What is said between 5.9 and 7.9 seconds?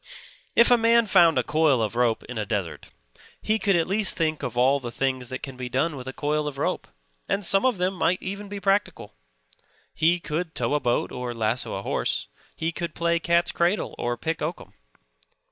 with a coil of rope; and some of